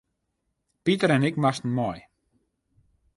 Piter 0.83 1.09
en 1.15 1.27
ik 1.29 1.35
moasten 1.41 1.73
mei. 1.77 1.99